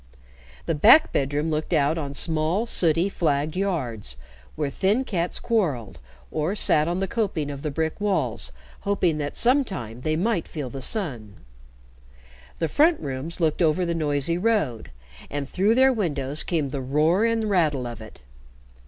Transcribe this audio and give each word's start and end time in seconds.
The 0.65 0.73
back 0.73 1.11
bedroom 1.13 1.51
looked 1.51 1.73
out 1.73 1.95
on 1.95 2.15
small, 2.15 2.65
sooty, 2.65 3.07
flagged 3.07 3.55
yards, 3.55 4.17
where 4.55 4.71
thin 4.71 5.03
cats 5.03 5.39
quarreled, 5.39 5.99
or 6.31 6.55
sat 6.55 6.87
on 6.87 6.99
the 7.01 7.07
coping 7.07 7.51
of 7.51 7.61
the 7.61 7.69
brick 7.69 8.01
walls 8.01 8.51
hoping 8.79 9.19
that 9.19 9.35
sometime 9.35 10.01
they 10.01 10.15
might 10.15 10.47
feel 10.47 10.71
the 10.71 10.81
sun; 10.81 11.35
the 12.57 12.67
front 12.67 12.99
rooms 12.99 13.39
looked 13.39 13.61
over 13.61 13.85
the 13.85 13.93
noisy 13.93 14.39
road, 14.39 14.89
and 15.29 15.47
through 15.47 15.75
their 15.75 15.93
windows 15.93 16.41
came 16.43 16.69
the 16.69 16.81
roar 16.81 17.23
and 17.23 17.43
rattle 17.43 17.85
of 17.85 18.01
it. 18.01 18.23